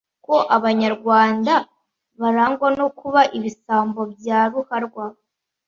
ko 0.25 0.35
Abanyarwanda 0.57 1.53
barangwa 2.19 2.67
no 2.79 2.87
kuba 2.99 3.21
ibisambo 3.37 4.01
bya 4.13 4.39
ruharwa 4.51 5.05